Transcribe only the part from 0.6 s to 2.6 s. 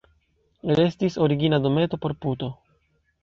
Restis origina dometo por puto.